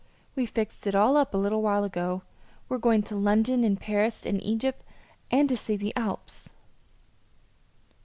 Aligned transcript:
We 0.35 0.47
fixed 0.47 0.87
it 0.87 0.95
all 0.95 1.15
up 1.15 1.31
a 1.31 1.37
little 1.37 1.61
while 1.61 1.83
ago. 1.83 2.23
We're 2.67 2.79
going 2.79 3.03
to 3.03 3.15
London 3.15 3.63
and 3.63 3.79
Paris 3.79 4.25
and 4.25 4.41
Egypt 4.41 4.83
and 5.29 5.55
see 5.59 5.75
the 5.75 5.95
Alps." 5.95 6.55